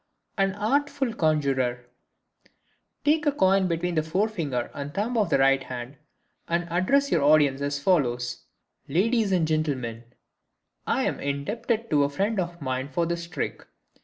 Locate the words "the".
3.93-4.01, 5.29-5.37